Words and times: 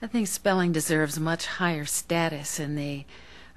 I 0.00 0.06
think 0.06 0.28
spelling 0.28 0.70
deserves 0.70 1.18
much 1.18 1.46
higher 1.46 1.84
status 1.84 2.60
in 2.60 2.76
the 2.76 3.04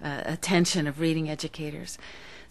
uh, 0.04 0.24
attention 0.26 0.88
of 0.88 1.00
reading 1.00 1.30
educators. 1.30 2.00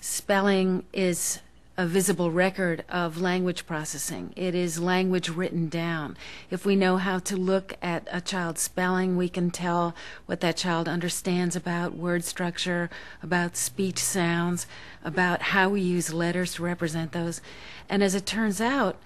Spelling 0.01 0.85
is 0.93 1.41
a 1.77 1.87
visible 1.87 2.31
record 2.31 2.85
of 2.89 3.21
language 3.21 3.67
processing. 3.67 4.33
It 4.37 4.55
is 4.55 4.79
language 4.79 5.29
written 5.29 5.69
down. 5.69 6.17
If 6.53 6.65
we 6.65 6.77
know 6.77 6.99
how 6.99 7.19
to 7.19 7.37
look 7.37 7.75
at 7.83 8.07
a 8.13 8.21
child's 8.21 8.61
spelling, 8.61 9.17
we 9.17 9.29
can 9.29 9.51
tell 9.51 9.97
what 10.27 10.39
that 10.41 10.57
child 10.57 10.87
understands 10.87 11.57
about 11.57 11.97
word 11.97 12.23
structure, 12.23 12.91
about 13.25 13.57
speech 13.57 13.99
sounds, 13.99 14.69
about 15.03 15.43
how 15.43 15.69
we 15.69 15.81
use 15.81 16.15
letters 16.15 16.55
to 16.55 16.63
represent 16.63 17.11
those. 17.11 17.41
And 17.89 18.05
as 18.05 18.15
it 18.15 18.25
turns 18.25 18.61
out, 18.61 18.97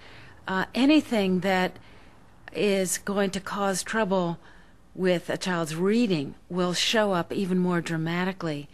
uh, 0.47 0.65
anything 0.75 1.39
that 1.39 1.77
is 2.53 2.99
going 2.99 3.31
to 3.31 3.39
cause 3.39 3.81
trouble 3.81 4.37
with 4.95 5.29
a 5.29 5.37
child's 5.37 5.75
reading 5.75 6.35
will 6.49 6.73
show 6.73 7.11
up 7.11 7.31
even 7.33 7.59
more 7.59 7.81
dramatically 7.81 8.69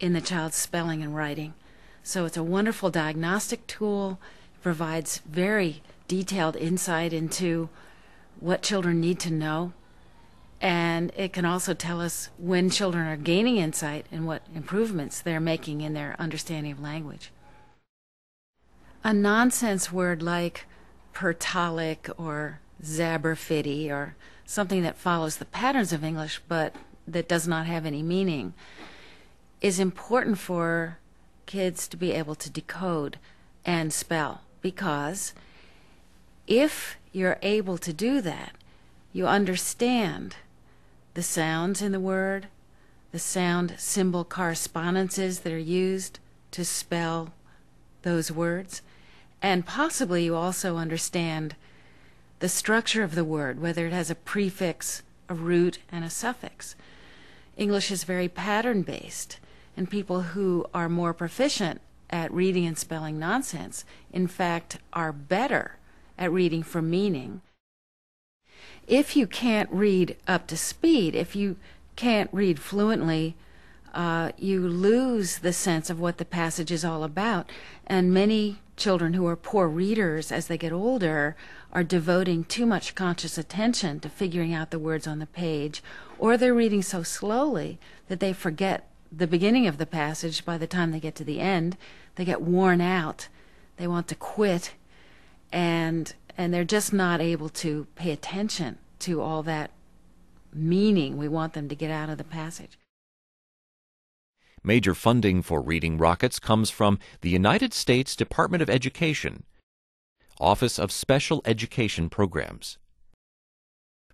in 0.00 0.12
the 0.12 0.20
child's 0.20 0.56
spelling 0.56 1.02
and 1.02 1.14
writing. 1.14 1.54
So 2.02 2.24
it's 2.24 2.36
a 2.36 2.42
wonderful 2.42 2.90
diagnostic 2.90 3.66
tool. 3.66 4.18
It 4.54 4.62
provides 4.62 5.18
very 5.18 5.82
detailed 6.08 6.56
insight 6.56 7.12
into 7.12 7.68
what 8.40 8.62
children 8.62 9.00
need 9.00 9.20
to 9.20 9.30
know. 9.30 9.72
And 10.60 11.12
it 11.16 11.32
can 11.32 11.44
also 11.44 11.72
tell 11.72 12.00
us 12.00 12.30
when 12.36 12.68
children 12.68 13.06
are 13.06 13.16
gaining 13.16 13.56
insight 13.56 14.06
and 14.10 14.26
what 14.26 14.42
improvements 14.54 15.20
they're 15.20 15.40
making 15.40 15.80
in 15.80 15.94
their 15.94 16.16
understanding 16.18 16.72
of 16.72 16.80
language. 16.80 17.30
A 19.04 19.14
nonsense 19.14 19.90
word 19.90 20.22
like 20.22 20.66
pertalic 21.14 22.10
or 22.18 22.60
zaberfiddy 22.82 23.88
or 23.88 24.16
something 24.50 24.82
that 24.82 24.96
follows 24.96 25.36
the 25.36 25.44
patterns 25.44 25.92
of 25.92 26.02
English 26.02 26.40
but 26.48 26.74
that 27.06 27.28
does 27.28 27.46
not 27.46 27.66
have 27.66 27.86
any 27.86 28.02
meaning 28.02 28.52
is 29.60 29.78
important 29.78 30.38
for 30.38 30.98
kids 31.46 31.86
to 31.86 31.96
be 31.96 32.10
able 32.10 32.34
to 32.34 32.50
decode 32.50 33.16
and 33.64 33.92
spell. 33.92 34.40
Because 34.60 35.34
if 36.48 36.96
you're 37.12 37.38
able 37.42 37.78
to 37.78 37.92
do 37.92 38.20
that, 38.22 38.50
you 39.12 39.28
understand 39.28 40.34
the 41.14 41.22
sounds 41.22 41.80
in 41.80 41.92
the 41.92 42.00
word, 42.00 42.48
the 43.12 43.20
sound 43.20 43.76
symbol 43.78 44.24
correspondences 44.24 45.40
that 45.40 45.52
are 45.52 45.58
used 45.58 46.18
to 46.50 46.64
spell 46.64 47.32
those 48.02 48.32
words, 48.32 48.82
and 49.40 49.64
possibly 49.64 50.24
you 50.24 50.34
also 50.34 50.76
understand 50.76 51.54
the 52.40 52.48
structure 52.48 53.02
of 53.02 53.14
the 53.14 53.24
word, 53.24 53.60
whether 53.60 53.86
it 53.86 53.92
has 53.92 54.10
a 54.10 54.14
prefix, 54.14 55.02
a 55.28 55.34
root, 55.34 55.78
and 55.90 56.04
a 56.04 56.10
suffix. 56.10 56.74
English 57.56 57.90
is 57.90 58.04
very 58.04 58.28
pattern 58.28 58.82
based 58.82 59.38
and 59.76 59.90
people 59.90 60.22
who 60.22 60.66
are 60.74 60.88
more 60.88 61.14
proficient 61.14 61.80
at 62.10 62.32
reading 62.32 62.66
and 62.66 62.76
spelling 62.76 63.18
nonsense, 63.18 63.84
in 64.12 64.26
fact, 64.26 64.78
are 64.92 65.12
better 65.12 65.76
at 66.18 66.32
reading 66.32 66.62
for 66.62 66.82
meaning. 66.82 67.40
If 68.86 69.16
you 69.16 69.26
can't 69.26 69.70
read 69.70 70.16
up 70.26 70.46
to 70.48 70.56
speed, 70.56 71.14
if 71.14 71.36
you 71.36 71.56
can't 71.94 72.28
read 72.32 72.58
fluently, 72.58 73.36
uh, 73.94 74.32
you 74.36 74.66
lose 74.66 75.38
the 75.38 75.52
sense 75.52 75.88
of 75.88 76.00
what 76.00 76.18
the 76.18 76.24
passage 76.24 76.72
is 76.72 76.84
all 76.84 77.04
about. 77.04 77.48
And 77.86 78.12
many 78.12 78.58
children 78.80 79.12
who 79.14 79.26
are 79.26 79.36
poor 79.36 79.68
readers 79.68 80.32
as 80.32 80.48
they 80.48 80.58
get 80.58 80.72
older 80.72 81.36
are 81.72 81.84
devoting 81.84 82.42
too 82.42 82.66
much 82.66 82.96
conscious 82.96 83.38
attention 83.38 84.00
to 84.00 84.08
figuring 84.08 84.52
out 84.52 84.70
the 84.70 84.78
words 84.78 85.06
on 85.06 85.20
the 85.20 85.26
page, 85.26 85.82
or 86.18 86.36
they're 86.36 86.54
reading 86.54 86.82
so 86.82 87.02
slowly 87.02 87.78
that 88.08 88.18
they 88.18 88.32
forget 88.32 88.88
the 89.12 89.26
beginning 89.26 89.66
of 89.66 89.78
the 89.78 89.86
passage, 89.86 90.44
by 90.44 90.56
the 90.56 90.66
time 90.66 90.90
they 90.90 91.00
get 91.00 91.14
to 91.16 91.24
the 91.24 91.40
end, 91.40 91.76
they 92.14 92.24
get 92.24 92.42
worn 92.42 92.80
out. 92.80 93.28
They 93.76 93.86
want 93.86 94.08
to 94.08 94.14
quit, 94.14 94.72
and 95.52 96.12
and 96.36 96.54
they're 96.54 96.64
just 96.64 96.92
not 96.92 97.20
able 97.20 97.48
to 97.48 97.86
pay 97.96 98.12
attention 98.12 98.78
to 99.00 99.20
all 99.20 99.42
that 99.42 99.70
meaning 100.52 101.16
we 101.16 101.28
want 101.28 101.52
them 101.52 101.68
to 101.68 101.74
get 101.74 101.90
out 101.90 102.08
of 102.08 102.18
the 102.18 102.24
passage. 102.24 102.78
Major 104.62 104.94
funding 104.94 105.40
for 105.40 105.62
Reading 105.62 105.96
Rockets 105.96 106.38
comes 106.38 106.68
from 106.68 106.98
the 107.22 107.30
United 107.30 107.72
States 107.72 108.14
Department 108.14 108.62
of 108.62 108.68
Education, 108.68 109.44
Office 110.38 110.78
of 110.78 110.92
Special 110.92 111.40
Education 111.46 112.10
Programs. 112.10 112.76